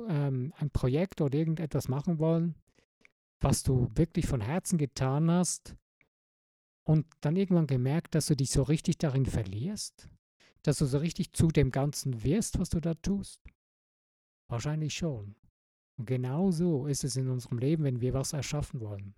ähm, 0.09 0.53
ein 0.57 0.71
Projekt 0.71 1.21
oder 1.21 1.39
irgendetwas 1.39 1.89
machen 1.89 2.19
wollen, 2.19 2.55
was 3.41 3.63
du 3.63 3.89
wirklich 3.95 4.27
von 4.27 4.41
Herzen 4.41 4.79
getan 4.79 5.31
hast 5.31 5.77
und 6.85 7.07
dann 7.21 7.37
irgendwann 7.37 7.67
gemerkt, 7.67 8.15
dass 8.15 8.27
du 8.27 8.37
dich 8.37 8.51
so 8.51 8.63
richtig 8.63 8.99
darin 8.99 9.27
verlierst? 9.27 10.09
Dass 10.63 10.79
du 10.79 10.87
so 10.87 10.99
richtig 10.99 11.33
zu 11.33 11.49
dem 11.49 11.71
Ganzen 11.71 12.25
wirst, 12.25 12.59
was 12.59 12.69
du 12.71 12.81
da 12.81 12.95
tust? 12.95 13.41
Wahrscheinlich 14.49 14.95
schon. 14.95 15.37
Und 15.97 16.07
genau 16.07 16.51
so 16.51 16.87
ist 16.87 17.05
es 17.05 17.17
in 17.17 17.29
unserem 17.29 17.59
Leben, 17.59 17.85
wenn 17.85 18.01
wir 18.01 18.15
was 18.15 18.33
erschaffen 18.33 18.81
wollen. 18.81 19.15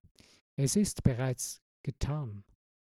Es 0.57 0.77
ist 0.77 1.03
bereits 1.03 1.63
getan. 1.83 2.45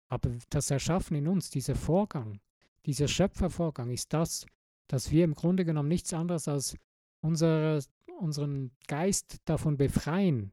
Aber 0.10 0.32
das 0.50 0.72
Erschaffen 0.72 1.16
in 1.18 1.28
uns, 1.28 1.50
dieser 1.50 1.76
Vorgang, 1.76 2.40
dieser 2.86 3.08
Schöpfervorgang 3.08 3.90
ist 3.90 4.14
das, 4.14 4.46
dass 4.88 5.12
wir 5.12 5.24
im 5.24 5.34
Grunde 5.34 5.66
genommen 5.66 5.90
nichts 5.90 6.14
anderes 6.14 6.48
als 6.48 6.78
unsere, 7.22 7.80
unseren 8.20 8.72
Geist 8.88 9.38
davon 9.46 9.78
befreien, 9.78 10.52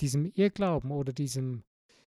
diesem 0.00 0.26
Irrglauben 0.26 0.90
oder 0.90 1.12
diesem, 1.12 1.64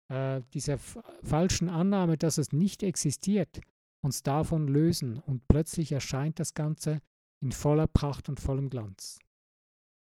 äh, 0.10 0.42
dieser 0.54 0.78
falschen 0.78 1.70
Annahme, 1.70 2.18
dass 2.18 2.38
es 2.38 2.52
nicht 2.52 2.84
existiert, 2.84 3.62
uns 4.02 4.24
davon 4.24 4.68
lösen 4.68 5.20
und 5.20 5.48
plötzlich 5.48 5.92
erscheint 5.92 6.40
das 6.40 6.54
Ganze 6.54 7.02
in 7.42 7.52
voller 7.52 7.88
Pracht 7.88 8.30
und 8.30 8.40
vollem 8.40 8.70
Glanz. 8.70 9.20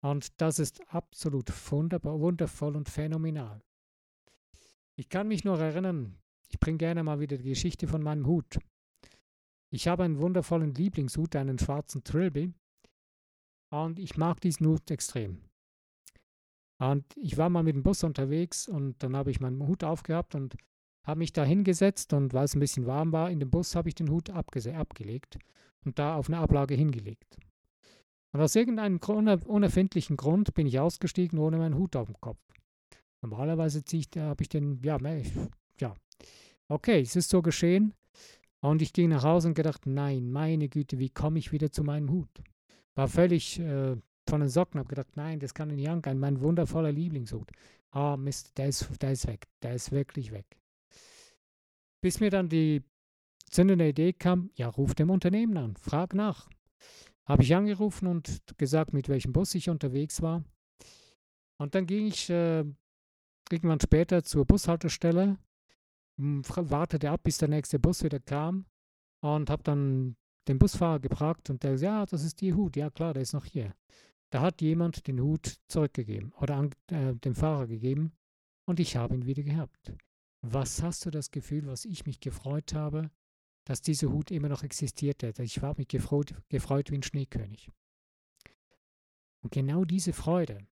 Und 0.01 0.41
das 0.41 0.59
ist 0.59 0.81
absolut 0.89 1.51
wunderbar, 1.71 2.19
wundervoll 2.19 2.75
und 2.75 2.89
phänomenal. 2.89 3.61
Ich 4.95 5.09
kann 5.09 5.27
mich 5.27 5.43
nur 5.43 5.59
erinnern, 5.59 6.17
ich 6.49 6.59
bringe 6.59 6.77
gerne 6.77 7.03
mal 7.03 7.19
wieder 7.19 7.37
die 7.37 7.49
Geschichte 7.49 7.87
von 7.87 8.01
meinem 8.01 8.25
Hut. 8.25 8.59
Ich 9.69 9.87
habe 9.87 10.03
einen 10.03 10.19
wundervollen 10.19 10.73
Lieblingshut, 10.73 11.35
einen 11.35 11.57
schwarzen 11.57 12.03
Trilby. 12.03 12.53
Und 13.69 13.99
ich 13.99 14.17
mag 14.17 14.41
diesen 14.41 14.67
Hut 14.67 14.91
extrem. 14.91 15.41
Und 16.81 17.05
ich 17.15 17.37
war 17.37 17.49
mal 17.49 17.61
mit 17.61 17.75
dem 17.75 17.83
Bus 17.83 18.03
unterwegs 18.03 18.67
und 18.67 19.03
dann 19.03 19.15
habe 19.15 19.29
ich 19.29 19.39
meinen 19.39 19.67
Hut 19.67 19.83
aufgehabt 19.83 20.33
und 20.33 20.55
habe 21.05 21.19
mich 21.19 21.31
da 21.31 21.43
hingesetzt 21.43 22.11
und 22.11 22.33
weil 22.33 22.45
es 22.45 22.55
ein 22.55 22.59
bisschen 22.59 22.87
warm 22.87 23.11
war, 23.11 23.29
in 23.29 23.39
dem 23.39 23.51
Bus 23.51 23.75
habe 23.75 23.87
ich 23.87 23.93
den 23.93 24.09
Hut 24.09 24.31
abgelegt 24.31 25.37
und 25.85 25.99
da 25.99 26.15
auf 26.15 26.27
eine 26.27 26.39
Ablage 26.39 26.73
hingelegt. 26.73 27.37
Und 28.33 28.41
aus 28.41 28.55
irgendeinem 28.55 28.97
unerfindlichen 28.97 30.17
Grund 30.17 30.55
bin 30.55 30.65
ich 30.65 30.79
ausgestiegen 30.79 31.37
ohne 31.37 31.57
meinen 31.57 31.75
Hut 31.75 31.95
auf 31.95 32.07
dem 32.07 32.19
Kopf. 32.19 32.41
Normalerweise 33.21 33.83
ziehe 33.83 34.01
ich, 34.01 34.19
habe 34.19 34.41
ich 34.41 34.49
den, 34.49 34.81
ja, 34.81 34.97
ja. 35.79 35.93
Okay, 36.67 37.01
es 37.01 37.15
ist 37.15 37.29
so 37.29 37.43
geschehen. 37.43 37.93
Und 38.59 38.81
ich 38.81 38.91
ging 38.93 39.09
nach 39.09 39.23
Hause 39.23 39.49
und 39.49 39.53
gedacht, 39.53 39.85
nein, 39.85 40.31
meine 40.31 40.67
Güte, 40.67 40.97
wie 40.97 41.09
komme 41.09 41.37
ich 41.37 41.51
wieder 41.51 41.71
zu 41.71 41.83
meinem 41.83 42.09
Hut? 42.09 42.41
War 42.95 43.07
völlig 43.07 43.59
äh, 43.59 43.97
von 44.27 44.41
den 44.41 44.49
Socken, 44.49 44.79
habe 44.79 44.89
gedacht, 44.89 45.15
nein, 45.15 45.39
das 45.39 45.53
kann 45.53 45.69
nicht 45.69 45.89
angehen, 45.89 46.19
mein 46.19 46.41
wundervoller 46.41 46.91
Lieblingshut. 46.91 47.51
Ah, 47.91 48.17
Mist, 48.17 48.57
der 48.57 48.67
ist, 48.67 48.89
der 49.01 49.11
ist 49.11 49.27
weg, 49.27 49.47
der 49.61 49.75
ist 49.75 49.91
wirklich 49.91 50.31
weg. 50.31 50.45
Bis 52.01 52.19
mir 52.19 52.29
dann 52.29 52.49
die 52.49 52.83
zündende 53.49 53.89
Idee 53.89 54.13
kam, 54.13 54.49
ja, 54.55 54.67
ruf 54.67 54.95
dem 54.95 55.09
Unternehmen 55.09 55.57
an, 55.57 55.75
frag 55.75 56.13
nach. 56.13 56.49
Habe 57.25 57.43
ich 57.43 57.55
angerufen 57.55 58.07
und 58.07 58.41
gesagt, 58.57 58.93
mit 58.93 59.09
welchem 59.09 59.33
Bus 59.33 59.53
ich 59.55 59.69
unterwegs 59.69 60.21
war. 60.21 60.43
Und 61.57 61.75
dann 61.75 61.85
ging 61.85 62.07
ich 62.07 62.29
äh, 62.29 62.63
irgendwann 63.51 63.79
später 63.79 64.23
zur 64.23 64.45
Bushaltestelle 64.45 65.37
wartete 66.17 67.09
ab, 67.09 67.23
bis 67.23 67.37
der 67.37 67.47
nächste 67.47 67.79
Bus 67.79 68.03
wieder 68.03 68.19
kam 68.19 68.65
und 69.21 69.49
habe 69.49 69.63
dann 69.63 70.15
den 70.47 70.59
Busfahrer 70.59 70.99
gefragt 70.99 71.49
und 71.49 71.63
der 71.63 71.71
gesagt, 71.71 71.85
ja, 71.85 72.05
das 72.05 72.23
ist 72.23 72.41
Ihr 72.41 72.55
Hut. 72.55 72.75
Ja, 72.75 72.89
klar, 72.89 73.13
der 73.13 73.23
ist 73.23 73.33
noch 73.33 73.45
hier. 73.45 73.73
Da 74.31 74.41
hat 74.41 74.61
jemand 74.61 75.07
den 75.07 75.21
Hut 75.21 75.59
zurückgegeben 75.67 76.33
oder 76.39 76.55
an, 76.55 76.71
äh, 76.87 77.13
dem 77.15 77.35
Fahrer 77.35 77.67
gegeben 77.67 78.13
und 78.65 78.79
ich 78.79 78.95
habe 78.95 79.13
ihn 79.13 79.25
wieder 79.25 79.43
gehabt. 79.43 79.93
Was 80.41 80.81
hast 80.81 81.05
du 81.05 81.11
das 81.11 81.29
Gefühl, 81.29 81.67
was 81.67 81.85
ich 81.85 82.05
mich 82.05 82.19
gefreut 82.19 82.73
habe, 82.73 83.11
dass 83.65 83.81
dieser 83.81 84.11
Hut 84.11 84.31
immer 84.31 84.49
noch 84.49 84.63
existierte? 84.63 85.33
Ich 85.43 85.61
habe 85.61 85.81
mich 85.81 85.87
gefreut, 85.87 86.33
gefreut 86.49 86.89
wie 86.89 86.95
ein 86.95 87.03
Schneekönig. 87.03 87.69
Und 89.43 89.51
genau 89.51 89.85
diese 89.85 90.13
Freude 90.13 90.65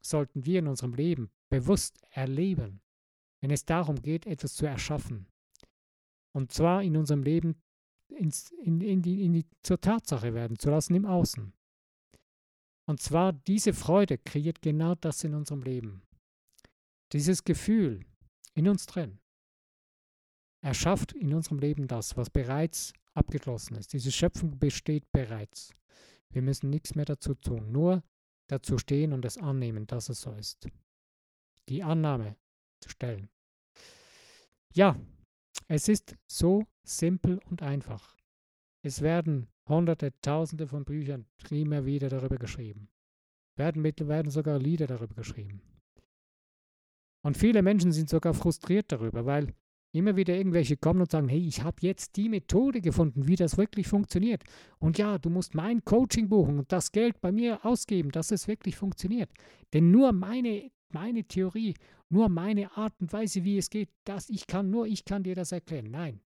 sollten 0.00 0.44
wir 0.44 0.60
in 0.60 0.68
unserem 0.68 0.94
Leben 0.94 1.30
bewusst 1.48 1.98
erleben 2.10 2.80
wenn 3.40 3.50
es 3.50 3.64
darum 3.64 4.00
geht, 4.02 4.26
etwas 4.26 4.54
zu 4.54 4.66
erschaffen. 4.66 5.26
Und 6.32 6.52
zwar 6.52 6.82
in 6.82 6.96
unserem 6.96 7.22
Leben 7.22 7.60
ins, 8.08 8.50
in, 8.62 8.80
in 8.80 9.02
die, 9.02 9.24
in 9.24 9.32
die, 9.32 9.46
zur 9.62 9.80
Tatsache 9.80 10.34
werden 10.34 10.58
zu 10.58 10.70
lassen 10.70 10.94
im 10.94 11.06
Außen. 11.06 11.52
Und 12.90 13.00
zwar 13.00 13.32
diese 13.32 13.72
Freude 13.72 14.18
kreiert 14.18 14.62
genau 14.62 14.96
das 14.96 15.22
in 15.22 15.34
unserem 15.34 15.62
Leben. 15.62 16.02
Dieses 17.12 17.44
Gefühl 17.44 18.04
in 18.54 18.66
uns 18.66 18.84
drin 18.86 19.20
erschafft 20.60 21.12
in 21.12 21.32
unserem 21.32 21.60
Leben 21.60 21.86
das, 21.86 22.16
was 22.16 22.30
bereits 22.30 22.92
abgeschlossen 23.14 23.76
ist. 23.76 23.92
Diese 23.92 24.10
Schöpfung 24.10 24.58
besteht 24.58 25.04
bereits. 25.12 25.72
Wir 26.30 26.42
müssen 26.42 26.68
nichts 26.68 26.96
mehr 26.96 27.04
dazu 27.04 27.36
tun, 27.36 27.70
nur 27.70 28.02
dazu 28.48 28.76
stehen 28.76 29.12
und 29.12 29.24
es 29.24 29.38
annehmen, 29.38 29.86
dass 29.86 30.08
es 30.08 30.22
so 30.22 30.32
ist. 30.32 30.66
Die 31.68 31.84
Annahme 31.84 32.34
zu 32.80 32.88
stellen. 32.88 33.30
Ja, 34.74 34.98
es 35.68 35.86
ist 35.86 36.16
so 36.26 36.66
simpel 36.82 37.38
und 37.50 37.62
einfach. 37.62 38.16
Es 38.82 39.00
werden 39.00 39.46
hunderte, 39.70 40.12
tausende 40.20 40.66
von 40.66 40.84
Büchern 40.84 41.26
immer 41.50 41.86
wieder 41.86 42.08
darüber 42.08 42.36
geschrieben. 42.36 42.88
Werden, 43.56 43.82
werden 43.82 44.30
sogar 44.30 44.58
Lieder 44.58 44.86
darüber 44.86 45.14
geschrieben. 45.14 45.62
Und 47.22 47.36
viele 47.36 47.62
Menschen 47.62 47.92
sind 47.92 48.08
sogar 48.08 48.34
frustriert 48.34 48.92
darüber, 48.92 49.26
weil 49.26 49.54
immer 49.92 50.16
wieder 50.16 50.34
irgendwelche 50.34 50.76
kommen 50.76 51.00
und 51.00 51.10
sagen, 51.10 51.28
hey, 51.28 51.46
ich 51.46 51.62
habe 51.62 51.76
jetzt 51.80 52.16
die 52.16 52.28
Methode 52.28 52.80
gefunden, 52.80 53.26
wie 53.26 53.36
das 53.36 53.58
wirklich 53.58 53.88
funktioniert. 53.88 54.44
Und 54.78 54.98
ja, 54.98 55.18
du 55.18 55.30
musst 55.30 55.54
mein 55.54 55.84
Coaching 55.84 56.28
buchen 56.28 56.58
und 56.58 56.72
das 56.72 56.92
Geld 56.92 57.20
bei 57.20 57.32
mir 57.32 57.64
ausgeben, 57.64 58.10
dass 58.10 58.30
es 58.30 58.48
wirklich 58.48 58.76
funktioniert. 58.76 59.30
Denn 59.72 59.90
nur 59.90 60.12
meine, 60.12 60.70
meine 60.90 61.24
Theorie 61.24 61.74
nur 62.10 62.28
meine 62.28 62.76
Art 62.76 62.92
und 63.00 63.12
Weise, 63.12 63.44
wie 63.44 63.56
es 63.56 63.70
geht, 63.70 63.88
das 64.04 64.28
ich 64.28 64.46
kann, 64.46 64.68
nur 64.68 64.86
ich 64.86 65.04
kann 65.04 65.22
dir 65.22 65.34
das 65.34 65.52
erklären. 65.52 65.90
Nein. 65.90 66.20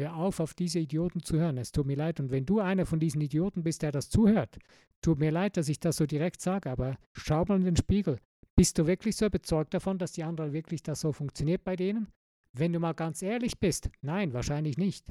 Hör 0.00 0.16
auf, 0.16 0.40
auf 0.40 0.54
diese 0.54 0.78
Idioten 0.78 1.22
zu 1.22 1.38
hören. 1.38 1.58
Es 1.58 1.72
tut 1.72 1.84
mir 1.84 1.96
leid. 1.96 2.20
Und 2.20 2.30
wenn 2.30 2.46
du 2.46 2.60
einer 2.60 2.86
von 2.86 3.00
diesen 3.00 3.20
Idioten 3.20 3.62
bist, 3.62 3.82
der 3.82 3.92
das 3.92 4.08
zuhört, 4.08 4.58
tut 5.02 5.18
mir 5.18 5.30
leid, 5.30 5.58
dass 5.58 5.68
ich 5.68 5.78
das 5.78 5.98
so 5.98 6.06
direkt 6.06 6.40
sage, 6.40 6.70
aber 6.70 6.96
schau 7.12 7.44
mal 7.44 7.58
in 7.58 7.66
den 7.66 7.76
Spiegel. 7.76 8.18
Bist 8.56 8.78
du 8.78 8.86
wirklich 8.86 9.16
so 9.16 9.26
überzeugt 9.26 9.74
davon, 9.74 9.98
dass 9.98 10.12
die 10.12 10.24
anderen 10.24 10.54
wirklich 10.54 10.82
das 10.82 11.00
so 11.00 11.12
funktioniert 11.12 11.64
bei 11.64 11.76
denen? 11.76 12.08
Wenn 12.54 12.72
du 12.72 12.80
mal 12.80 12.94
ganz 12.94 13.20
ehrlich 13.20 13.58
bist, 13.58 13.90
nein, 14.00 14.32
wahrscheinlich 14.32 14.78
nicht. 14.78 15.06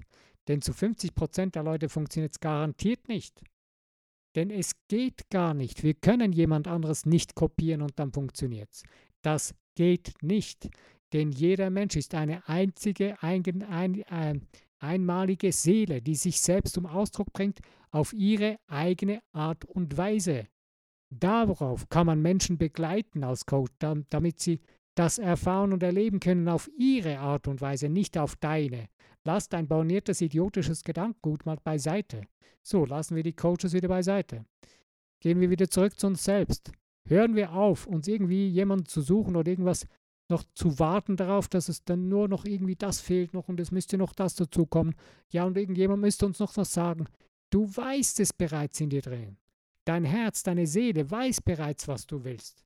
Denn 0.47 0.63
zu 0.63 0.73
50 0.73 1.13
Prozent 1.13 1.53
der 1.53 1.63
Leute 1.63 1.87
funktioniert 1.87 2.31
es 2.31 2.39
garantiert 2.39 3.07
nicht. 3.07 3.43
Denn 4.35 4.49
es 4.49 4.73
geht 4.87 5.29
gar 5.29 5.53
nicht. 5.53 5.83
Wir 5.83 5.93
können 5.93 6.31
jemand 6.31 6.67
anderes 6.67 7.05
nicht 7.05 7.35
kopieren 7.35 7.83
und 7.83 7.99
dann 7.99 8.11
funktioniert 8.11 8.71
es. 8.71 8.83
Das 9.21 9.53
geht 9.75 10.15
nicht, 10.21 10.67
denn 11.13 11.31
jeder 11.31 11.69
Mensch 11.69 11.95
ist 11.95 12.13
eine 12.13 12.47
einzige, 12.47 13.21
ein, 13.21 13.43
ein, 13.63 14.03
ein, 14.03 14.47
einmalige 14.79 15.51
Seele, 15.51 16.01
die 16.01 16.15
sich 16.15 16.41
selbst 16.41 16.73
zum 16.73 16.85
Ausdruck 16.85 17.31
bringt 17.33 17.59
auf 17.91 18.13
ihre 18.13 18.57
eigene 18.67 19.21
Art 19.31 19.65
und 19.65 19.97
Weise. 19.97 20.47
Darauf 21.09 21.89
kann 21.89 22.05
man 22.05 22.21
Menschen 22.21 22.57
begleiten 22.57 23.23
als 23.23 23.45
Coach, 23.45 23.73
damit 24.09 24.39
sie 24.39 24.61
das 24.95 25.17
erfahren 25.17 25.73
und 25.73 25.81
erleben 25.81 26.19
können 26.19 26.47
auf 26.49 26.69
ihre 26.77 27.19
Art 27.19 27.47
und 27.47 27.61
Weise, 27.61 27.89
nicht 27.89 28.17
auf 28.17 28.35
deine. 28.35 28.89
Lass 29.23 29.49
dein 29.49 29.67
borniertes, 29.67 30.21
idiotisches 30.21 30.83
Gedankengut 30.83 31.45
mal 31.45 31.57
beiseite. 31.63 32.21
So, 32.61 32.85
lassen 32.85 33.15
wir 33.15 33.23
die 33.23 33.35
Coaches 33.35 33.73
wieder 33.73 33.87
beiseite. 33.87 34.45
Gehen 35.21 35.39
wir 35.39 35.49
wieder 35.49 35.69
zurück 35.69 35.99
zu 35.99 36.07
uns 36.07 36.23
selbst. 36.23 36.71
Hören 37.07 37.35
wir 37.35 37.53
auf, 37.53 37.87
uns 37.87 38.07
irgendwie 38.07 38.47
jemanden 38.47 38.85
zu 38.85 39.01
suchen 39.01 39.35
oder 39.35 39.49
irgendwas 39.49 39.87
noch 40.29 40.43
zu 40.53 40.79
warten 40.79 41.17
darauf, 41.17 41.47
dass 41.47 41.69
es 41.69 41.83
dann 41.83 42.07
nur 42.07 42.27
noch 42.27 42.45
irgendwie 42.45 42.75
das 42.75 43.01
fehlt 43.01 43.33
noch 43.33 43.47
und 43.47 43.59
es 43.59 43.71
müsste 43.71 43.97
noch 43.97 44.13
das 44.13 44.35
dazu 44.35 44.65
kommen. 44.65 44.95
Ja, 45.31 45.45
und 45.45 45.57
irgendjemand 45.57 46.01
müsste 46.01 46.25
uns 46.25 46.39
noch 46.39 46.55
was 46.57 46.73
sagen. 46.73 47.07
Du 47.49 47.65
weißt 47.75 48.19
es 48.19 48.31
bereits 48.33 48.79
in 48.79 48.89
dir 48.89 49.01
drin. 49.01 49.37
Dein 49.85 50.05
Herz, 50.05 50.43
deine 50.43 50.67
Seele 50.67 51.09
weiß 51.09 51.41
bereits, 51.41 51.87
was 51.87 52.05
du 52.05 52.23
willst. 52.23 52.63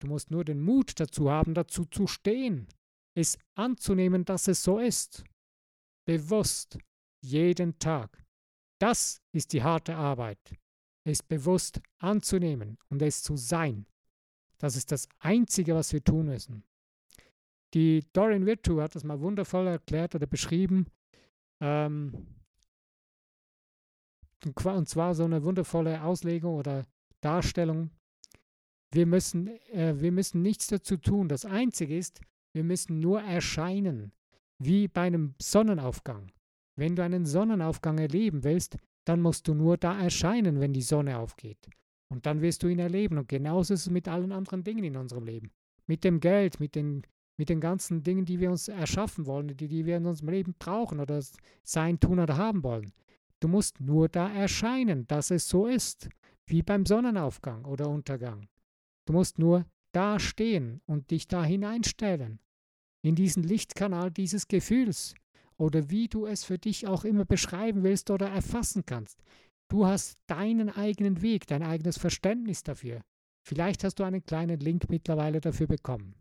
Du 0.00 0.06
musst 0.06 0.30
nur 0.30 0.44
den 0.44 0.62
Mut 0.62 0.98
dazu 0.98 1.30
haben, 1.30 1.54
dazu 1.54 1.84
zu 1.84 2.06
stehen, 2.06 2.68
es 3.14 3.38
anzunehmen, 3.54 4.24
dass 4.24 4.48
es 4.48 4.62
so 4.62 4.78
ist. 4.78 5.24
Bewusst, 6.06 6.78
jeden 7.22 7.78
Tag. 7.78 8.24
Das 8.80 9.20
ist 9.32 9.52
die 9.52 9.62
harte 9.62 9.94
Arbeit. 9.94 10.38
Es 11.06 11.22
bewusst 11.22 11.80
anzunehmen 11.98 12.78
und 12.88 13.02
es 13.02 13.22
zu 13.22 13.36
sein. 13.36 13.86
Das 14.58 14.76
ist 14.76 14.90
das 14.90 15.08
Einzige, 15.18 15.74
was 15.74 15.92
wir 15.92 16.02
tun 16.02 16.26
müssen. 16.26 16.64
Die 17.74 18.04
Dorian 18.12 18.46
Virtue 18.46 18.80
hat 18.80 18.94
das 18.94 19.04
mal 19.04 19.20
wundervoll 19.20 19.66
erklärt 19.66 20.14
oder 20.14 20.26
beschrieben. 20.26 20.86
Ähm, 21.60 22.26
und 24.44 24.88
zwar 24.88 25.14
so 25.14 25.24
eine 25.24 25.42
wundervolle 25.42 26.02
Auslegung 26.02 26.54
oder 26.54 26.84
Darstellung. 27.20 27.90
Wir 28.92 29.06
müssen, 29.06 29.48
äh, 29.70 29.94
wir 29.98 30.12
müssen 30.12 30.42
nichts 30.42 30.68
dazu 30.68 30.96
tun. 30.96 31.28
Das 31.28 31.44
Einzige 31.44 31.96
ist, 31.96 32.20
wir 32.52 32.62
müssen 32.62 33.00
nur 33.00 33.20
erscheinen, 33.20 34.12
wie 34.58 34.86
bei 34.86 35.02
einem 35.02 35.34
Sonnenaufgang. 35.40 36.30
Wenn 36.76 36.94
du 36.94 37.02
einen 37.02 37.24
Sonnenaufgang 37.24 37.98
erleben 37.98 38.44
willst, 38.44 38.76
dann 39.04 39.20
musst 39.20 39.48
du 39.48 39.54
nur 39.54 39.76
da 39.76 40.00
erscheinen, 40.00 40.60
wenn 40.60 40.72
die 40.72 40.82
Sonne 40.82 41.18
aufgeht. 41.18 41.68
Und 42.08 42.26
dann 42.26 42.40
wirst 42.40 42.62
du 42.62 42.68
ihn 42.68 42.78
erleben. 42.78 43.18
Und 43.18 43.28
genauso 43.28 43.74
ist 43.74 43.80
es 43.80 43.90
mit 43.90 44.06
allen 44.06 44.32
anderen 44.32 44.62
Dingen 44.62 44.84
in 44.84 44.96
unserem 44.96 45.24
Leben. 45.24 45.50
Mit 45.86 46.04
dem 46.04 46.20
Geld, 46.20 46.60
mit 46.60 46.74
den, 46.74 47.02
mit 47.36 47.48
den 47.48 47.60
ganzen 47.60 48.02
Dingen, 48.02 48.24
die 48.24 48.40
wir 48.40 48.50
uns 48.50 48.68
erschaffen 48.68 49.26
wollen, 49.26 49.56
die, 49.56 49.68
die 49.68 49.84
wir 49.86 49.96
in 49.96 50.06
unserem 50.06 50.30
Leben 50.30 50.54
brauchen 50.58 51.00
oder 51.00 51.22
sein, 51.62 51.98
tun 51.98 52.20
oder 52.20 52.36
haben 52.36 52.62
wollen. 52.62 52.92
Du 53.40 53.48
musst 53.48 53.80
nur 53.80 54.08
da 54.08 54.32
erscheinen, 54.32 55.06
dass 55.06 55.30
es 55.30 55.48
so 55.48 55.66
ist, 55.66 56.08
wie 56.46 56.62
beim 56.62 56.86
Sonnenaufgang 56.86 57.64
oder 57.64 57.88
Untergang. 57.88 58.48
Du 59.06 59.12
musst 59.12 59.38
nur 59.38 59.66
da 59.92 60.18
stehen 60.18 60.80
und 60.86 61.10
dich 61.10 61.28
da 61.28 61.44
hineinstellen, 61.44 62.40
in 63.02 63.14
diesen 63.14 63.42
Lichtkanal 63.42 64.10
dieses 64.10 64.48
Gefühls 64.48 65.14
oder 65.56 65.90
wie 65.90 66.08
du 66.08 66.26
es 66.26 66.44
für 66.44 66.58
dich 66.58 66.86
auch 66.86 67.04
immer 67.04 67.24
beschreiben 67.24 67.82
willst 67.82 68.10
oder 68.10 68.28
erfassen 68.28 68.84
kannst. 68.86 69.22
Du 69.68 69.86
hast 69.86 70.18
deinen 70.26 70.68
eigenen 70.68 71.22
Weg, 71.22 71.46
dein 71.46 71.62
eigenes 71.62 71.98
Verständnis 71.98 72.62
dafür. 72.62 73.02
Vielleicht 73.42 73.84
hast 73.84 73.98
du 73.98 74.04
einen 74.04 74.24
kleinen 74.24 74.58
Link 74.60 74.88
mittlerweile 74.88 75.40
dafür 75.40 75.66
bekommen. 75.66 76.14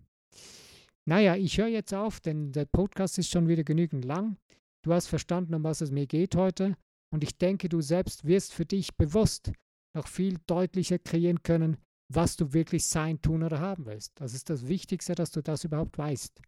Naja, 1.05 1.35
ich 1.35 1.57
höre 1.57 1.67
jetzt 1.67 1.93
auf, 1.93 2.21
denn 2.21 2.51
der 2.51 2.65
Podcast 2.65 3.17
ist 3.17 3.29
schon 3.29 3.47
wieder 3.47 3.63
genügend 3.63 4.05
lang. 4.05 4.37
Du 4.83 4.93
hast 4.93 5.07
verstanden, 5.07 5.53
um 5.53 5.63
was 5.63 5.81
es 5.81 5.91
mir 5.91 6.07
geht 6.07 6.35
heute. 6.35 6.77
Und 7.13 7.23
ich 7.23 7.37
denke, 7.37 7.69
du 7.69 7.81
selbst 7.81 8.25
wirst 8.25 8.53
für 8.53 8.65
dich 8.65 8.95
bewusst 8.95 9.51
noch 9.95 10.07
viel 10.07 10.39
deutlicher 10.47 10.99
kreieren 10.99 11.43
können, 11.43 11.77
was 12.11 12.35
du 12.37 12.53
wirklich 12.53 12.85
sein, 12.85 13.21
tun 13.21 13.43
oder 13.43 13.59
haben 13.59 13.85
willst. 13.85 14.19
Das 14.19 14.33
ist 14.33 14.49
das 14.49 14.67
Wichtigste, 14.67 15.13
dass 15.13 15.31
du 15.31 15.41
das 15.41 15.63
überhaupt 15.63 15.97
weißt. 15.97 16.41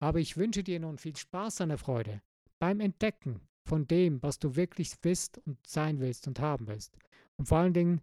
Aber 0.00 0.18
ich 0.18 0.36
wünsche 0.36 0.62
dir 0.62 0.80
nun 0.80 0.98
viel 0.98 1.16
Spaß 1.16 1.60
an 1.60 1.70
der 1.70 1.78
Freude 1.78 2.20
beim 2.58 2.80
Entdecken 2.80 3.40
von 3.68 3.86
dem, 3.86 4.22
was 4.22 4.38
du 4.38 4.56
wirklich 4.56 4.98
bist 5.00 5.38
und 5.46 5.58
sein 5.66 6.00
willst 6.00 6.26
und 6.26 6.40
haben 6.40 6.66
willst. 6.66 6.96
Und 7.38 7.46
vor 7.46 7.58
allen 7.58 7.72
Dingen 7.72 8.00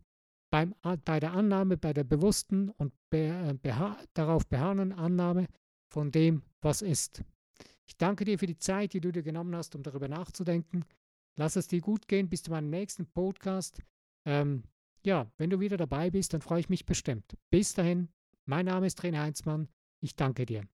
beim, 0.52 0.74
bei 1.06 1.20
der 1.20 1.34
Annahme, 1.34 1.78
bei 1.78 1.94
der 1.94 2.04
bewussten 2.04 2.70
und 2.70 2.94
be, 3.10 3.58
beha 3.62 3.98
darauf 4.14 4.48
beharrenden 4.48 4.94
Annahme 4.94 5.48
von 5.90 6.12
dem, 6.12 6.44
was 6.62 6.82
ist. 6.82 7.24
Ich 7.86 7.98
danke 7.98 8.26
dir 8.26 8.38
für 8.38 8.46
die 8.46 8.58
Zeit, 8.58 8.94
die 8.94 9.02
du 9.02 9.12
dir 9.12 9.24
genommen 9.24 9.56
hast, 9.56 9.76
um 9.76 9.84
darüber 9.84 10.08
nachzudenken. 10.08 10.86
Lass 11.36 11.56
es 11.56 11.68
dir 11.68 11.82
gut 11.82 12.08
gehen 12.08 12.30
bis 12.30 12.44
zu 12.44 12.52
meinem 12.52 12.70
nächsten 12.70 13.06
Podcast. 13.08 13.82
Ähm, 14.26 14.64
ja, 15.06 15.32
wenn 15.38 15.50
du 15.50 15.60
wieder 15.60 15.78
dabei 15.78 16.12
bist, 16.12 16.34
dann 16.34 16.42
freue 16.42 16.60
ich 16.60 16.70
mich 16.70 16.86
bestimmt. 16.86 17.38
Bis 17.50 17.74
dahin, 17.74 18.10
mein 18.46 18.66
Name 18.66 18.88
ist 18.88 18.98
Trainer 18.98 19.22
Heinzmann. 19.22 19.70
Ich 20.02 20.16
danke 20.16 20.46
dir. 20.46 20.68